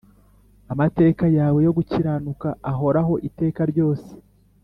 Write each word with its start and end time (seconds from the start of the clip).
Amateka 0.73 1.25
yawe 1.37 1.59
yogukiranuka 1.65 2.49
ahoraho 2.71 3.13
iteka 3.27 3.61
ryose 3.71 4.09